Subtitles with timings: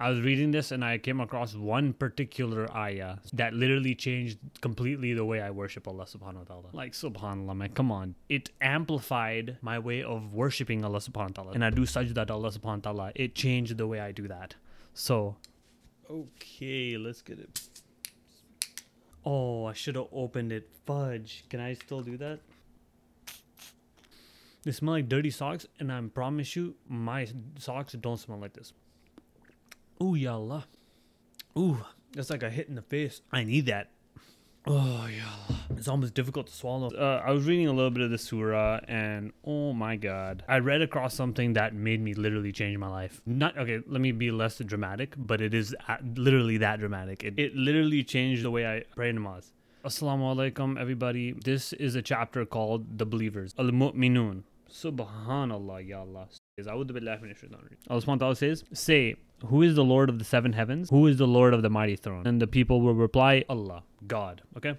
[0.00, 5.12] I was reading this and I came across one particular ayah that literally changed completely
[5.12, 6.68] the way I worship Allah subhanahu wa ta'ala.
[6.72, 8.14] Like subhanallah man, come on.
[8.28, 11.52] It amplified my way of worshiping Allah subhanahu wa ta'ala.
[11.52, 13.12] And I do sajda to Allah subhanahu wa ta'ala.
[13.16, 14.54] It changed the way I do that.
[14.94, 15.36] So
[16.10, 17.60] Okay, let's get it.
[19.24, 20.70] Oh, I should have opened it.
[20.86, 21.44] Fudge.
[21.50, 22.40] Can I still do that?
[24.62, 27.26] They smell like dirty socks, and I promise you, my
[27.58, 28.72] socks don't smell like this.
[30.02, 30.66] Ooh, ya Allah.
[31.56, 31.78] Ooh,
[32.12, 33.20] that's like a hit in the face.
[33.32, 33.90] I need that.
[34.66, 35.58] Oh, ya Allah.
[35.76, 36.90] It's almost difficult to swallow.
[36.90, 40.44] Uh, I was reading a little bit of the surah, and oh my God.
[40.48, 43.20] I read across something that made me literally change my life.
[43.26, 45.74] Not, okay, let me be less dramatic, but it is
[46.16, 47.24] literally that dramatic.
[47.24, 49.52] It, it literally changed the way I pray namaz.
[49.84, 51.32] Assalamu alaikum, everybody.
[51.32, 53.54] This is a chapter called The Believers.
[53.58, 54.42] Al Mu'minun.
[54.70, 56.28] Subhanallah, ya Allah.
[56.58, 59.14] Allah subhanahu wa ta'ala says, Say,
[59.46, 60.90] who is the Lord of the seven heavens?
[60.90, 62.26] Who is the Lord of the mighty throne?
[62.26, 64.42] And the people will reply, Allah, God.
[64.56, 64.76] Okay?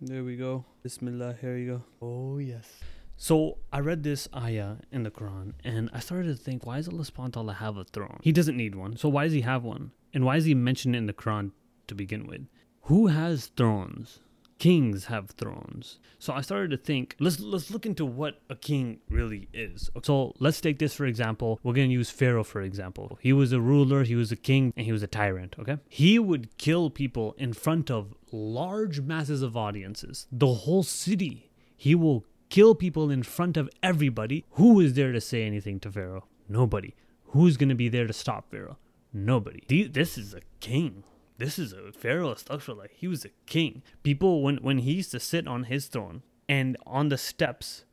[0.00, 0.64] There we go.
[0.82, 1.36] Bismillah.
[1.40, 2.06] Here you go.
[2.06, 2.80] Oh, yes.
[3.16, 6.88] So I read this ayah in the Quran and I started to think, why does
[6.88, 8.18] Allah subhanahu have a throne?
[8.22, 8.96] He doesn't need one.
[8.96, 9.92] So why does he have one?
[10.12, 11.52] And why is he mentioned in the Quran
[11.86, 12.46] to begin with?
[12.82, 14.20] Who has thrones?
[14.64, 15.98] Kings have thrones.
[16.18, 19.90] So I started to think, let's let's look into what a king really is.
[20.02, 21.60] So let's take this for example.
[21.62, 23.18] We're gonna use Pharaoh for example.
[23.20, 25.54] He was a ruler, he was a king, and he was a tyrant.
[25.58, 31.50] Okay, he would kill people in front of large masses of audiences, the whole city.
[31.76, 34.46] He will kill people in front of everybody.
[34.52, 36.24] Who is there to say anything to Pharaoh?
[36.48, 36.94] Nobody.
[37.34, 38.78] Who's gonna be there to stop Pharaoh?
[39.12, 39.88] Nobody.
[39.88, 41.04] This is a king
[41.38, 43.82] this is a pharaoh astaghfirullah he was a king.
[44.02, 47.84] People when when he used to sit on his throne and on the steps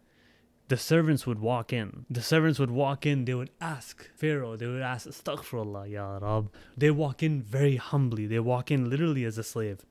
[0.68, 2.06] the servants would walk in.
[2.10, 6.52] The servants would walk in they would ask pharaoh they would ask astaghfirullah ya rab.
[6.78, 8.28] They walk in very humbly.
[8.28, 9.86] They walk in literally as a slave.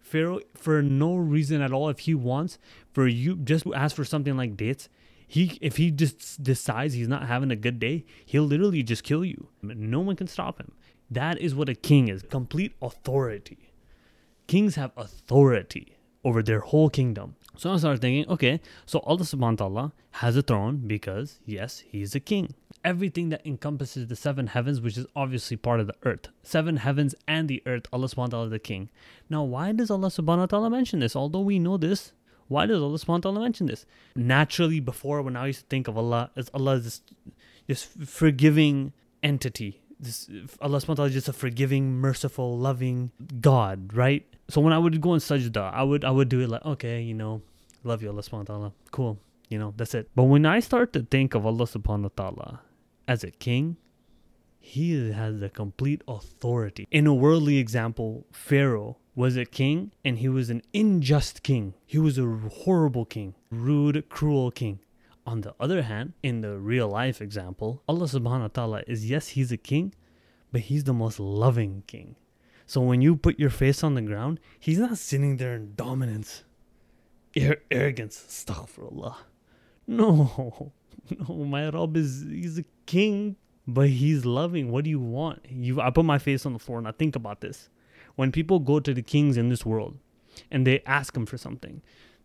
[0.00, 2.58] Pharaoh for no reason at all if he wants
[2.92, 4.88] for you just to ask for something like dates
[5.26, 9.24] he if he just decides he's not having a good day he'll literally just kill
[9.24, 9.48] you.
[9.62, 10.72] No one can stop him
[11.14, 13.72] that is what a king is complete authority.
[14.46, 17.36] Kings have authority over their whole kingdom.
[17.56, 21.80] So I started thinking, okay, so Allah subhanahu wa ta'ala has a throne because, yes,
[21.80, 22.54] he is a king.
[22.84, 27.14] Everything that encompasses the seven heavens, which is obviously part of the earth, seven heavens
[27.28, 28.90] and the earth, Allah subhanahu wa ta'ala is the king.
[29.28, 31.14] Now, why does Allah subhanahu wa ta'ala mention this?
[31.14, 32.12] Although we know this,
[32.48, 33.84] why does Allah subhanahu wa ta'ala mention this?
[34.16, 37.00] Naturally, before when I used to think of Allah as Allah is this,
[37.66, 38.92] this forgiving
[39.22, 40.28] entity this
[40.60, 44.26] Allah subhanahu wa ta'ala is just a forgiving, merciful, loving God, right?
[44.48, 47.00] So when I would go in sajda, I would I would do it like, okay,
[47.00, 47.40] you know,
[47.84, 48.72] love you, Allah subhanahu wa ta'ala.
[48.90, 49.18] Cool.
[49.48, 50.10] You know, that's it.
[50.14, 52.60] But when I start to think of Allah subhanahu wa ta'ala
[53.06, 53.76] as a king,
[54.58, 56.86] he has the complete authority.
[56.90, 61.74] In a worldly example, Pharaoh was a king and he was an unjust king.
[61.84, 62.26] He was a
[62.64, 64.80] horrible king, rude, cruel king.
[65.24, 69.28] On the other hand, in the real life example, Allah subhanahu wa ta'ala is yes,
[69.28, 69.94] He's a king,
[70.50, 72.16] but He's the most loving king.
[72.66, 76.44] So when you put your face on the ground, He's not sitting there in dominance,
[77.40, 78.24] ar- arrogance.
[78.28, 79.16] Astaghfirullah.
[79.86, 80.72] No,
[81.28, 84.72] no, my Rabb is He's a king, but He's loving.
[84.72, 85.46] What do you want?
[85.48, 87.68] You, I put my face on the floor and I think about this.
[88.16, 89.98] When people go to the kings in this world
[90.50, 91.80] and they ask Him for something,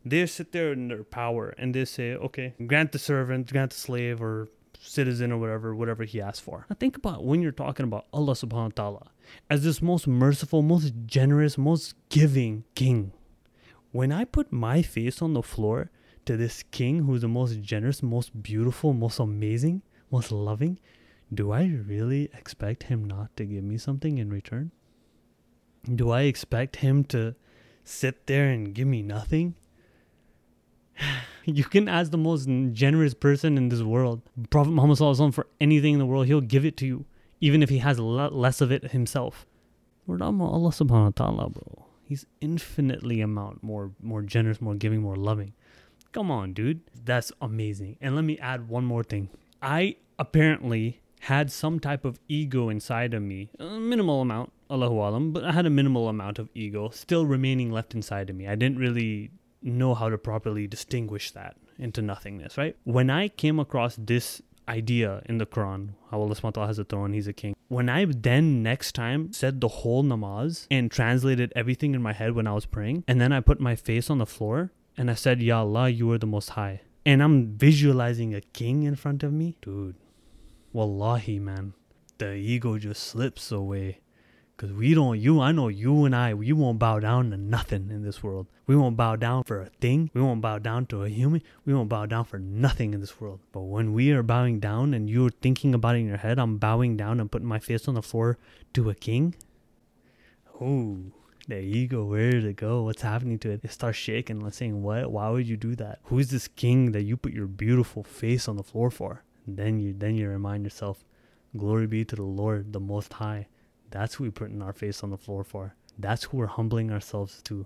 [0.10, 3.78] they sit there in their power and they say, okay, grant the servant, grant the
[3.78, 6.66] slave or citizen or whatever, whatever he asks for.
[6.70, 9.12] Now think about when you're talking about Allah subhanahu wa ta'ala
[9.50, 13.12] as this most merciful, most generous, most giving king.
[13.92, 15.90] When I put my face on the floor
[16.26, 19.82] to this king who's the most generous, most beautiful, most amazing,
[20.12, 20.80] most loving,
[21.34, 24.72] do I really expect him not to give me something in return?
[25.84, 27.36] Do I expect him to
[27.84, 29.56] sit there and give me nothing?
[31.46, 34.98] You can ask the most generous person in this world, Prophet Muhammad
[35.34, 37.06] for anything in the world, he'll give it to you,
[37.42, 39.46] even if he has less of it himself.
[40.06, 41.86] We're talking about Allah subhanahu wa ta'ala, bro.
[42.04, 45.54] He's infinitely amount more more generous, more giving, more loving.
[46.14, 46.82] Come on, dude.
[47.04, 47.98] That's amazing.
[48.00, 49.30] And let me add one more thing.
[49.62, 55.32] I apparently had some type of ego inside of me, a minimal amount, Allahu alam,
[55.34, 58.48] but I had a minimal amount of ego still remaining left inside of me.
[58.48, 59.32] I didn't really
[59.62, 62.76] know how to properly distinguish that into nothingness, right?
[62.84, 67.14] When I came across this idea in the Quran, how Allah subhanahu has a throne,
[67.14, 67.56] He's a king.
[67.70, 72.34] When I then next time said the whole namaz and translated everything in my head
[72.34, 75.14] when I was praying, and then I put my face on the floor and I
[75.14, 76.82] said, Ya Allah, you are the most high.
[77.06, 79.58] And I'm visualizing a king in front of me.
[79.62, 79.96] Dude,
[80.74, 81.74] wallahi, man.
[82.18, 84.00] the ego just slips away.
[84.58, 87.92] Because we don't, you, I know you and I, we won't bow down to nothing
[87.92, 88.48] in this world.
[88.66, 90.10] We won't bow down for a thing.
[90.16, 91.44] We won't bow down to a human.
[91.64, 93.40] We won't bow down for nothing in this world.
[93.52, 96.58] But when we are bowing down and you're thinking about it in your head, I'm
[96.58, 98.40] bowing down and putting my face on the floor
[98.74, 99.36] to a king.
[100.60, 100.98] Oh,
[101.48, 102.82] the ego, where did it go?
[102.82, 103.62] What's happening to it?
[103.64, 104.40] It starts shaking.
[104.40, 105.12] Let's saying, what?
[105.12, 106.00] Why would you do that?
[106.06, 109.22] Who's this king that you put your beautiful face on the floor for?
[109.46, 111.06] And then you, then you remind yourself,
[111.56, 113.46] glory be to the Lord, the Most High
[113.98, 115.76] that's who we're putting our face on the floor for.
[115.98, 117.66] That's who we're humbling ourselves to.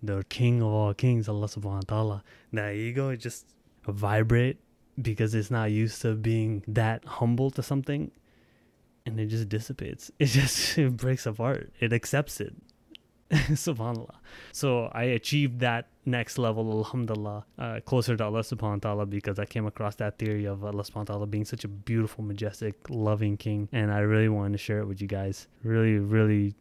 [0.00, 2.24] The King of all kings, Allah subhanahu wa ta'ala.
[2.52, 3.46] That ego just
[3.86, 4.58] vibrate
[5.00, 8.12] because it's not used to being that humble to something
[9.06, 10.10] and it just dissipates.
[10.18, 11.72] It just it breaks apart.
[11.80, 12.54] It accepts it.
[13.66, 14.16] subhanallah.
[14.52, 19.38] So i achieved that next level alhamdulillah uh, closer to allah subhanahu wa ta'ala because
[19.38, 22.74] i came across that theory of allah subhanahu wa ta'ala being such a beautiful majestic
[22.90, 23.68] loving king.
[23.72, 25.46] And i really wanted to share it with you guys.
[25.64, 26.54] Really really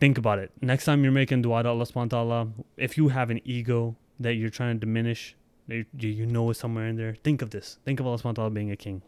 [0.00, 0.50] think about it.
[0.60, 3.94] Next time you're making dua to allah subhanahu wa ta'ala if you have an ego
[4.18, 5.36] that you're trying to diminish
[5.68, 7.78] that you know is somewhere in there think of this.
[7.84, 9.02] Think of allah subhanahu wa ta'ala being a king.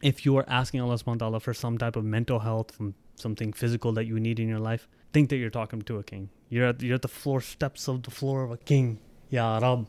[0.00, 2.94] If you are asking allah subhanahu wa ta'ala for some type of mental health from
[3.16, 6.30] something physical that you need in your life, think that you're talking to a king.
[6.48, 8.98] You're at you're at the floor steps of the floor of a king,
[9.30, 9.86] Ya Rab,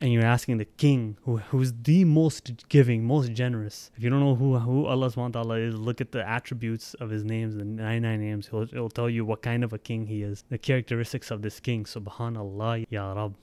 [0.00, 3.90] and you're asking the king, who who's the most giving, most generous.
[3.96, 6.94] If you don't know who who Allah Subhanahu wa Taala is, look at the attributes
[6.94, 8.48] of His names, the 99 names.
[8.48, 11.60] He'll, it'll tell you what kind of a king He is, the characteristics of this
[11.60, 11.84] king.
[11.84, 13.34] Subhanallah, Ya Rab,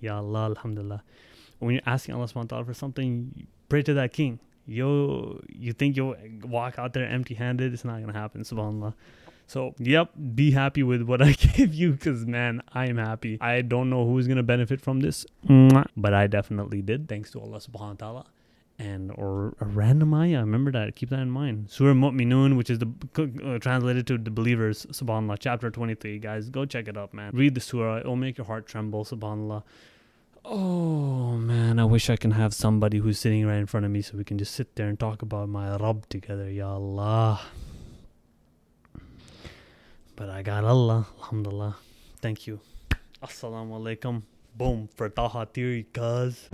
[0.00, 1.02] Ya Allah, Alhamdulillah.
[1.60, 5.72] When you're asking Allah Subhanahu wa Taala for something, pray to that king you you
[5.72, 8.94] think you'll walk out there empty handed it's not gonna happen subhanallah.
[9.46, 13.38] So yep be happy with what i gave you because man i am happy.
[13.40, 15.26] I don't know who's gonna benefit from this
[15.96, 18.26] but i definitely did thanks to allah subhanahu wa ta'ala.
[18.76, 21.70] And or a random ayah remember that keep that in mind.
[21.70, 22.88] Surah mu'minun which is the
[23.18, 27.30] uh, translated to the believers subhanallah chapter 23 guys go check it out man.
[27.34, 29.62] Read the surah it'll make your heart tremble subhanallah
[30.46, 34.02] Oh man, I wish I can have somebody who's sitting right in front of me
[34.02, 37.40] so we can just sit there and talk about my Rabb together, Ya Allah.
[40.14, 41.76] But I got Allah, Alhamdulillah.
[42.20, 42.60] Thank you.
[43.22, 44.22] Assalamu alaikum.
[44.54, 46.50] Boom, for Taha theory, cuz.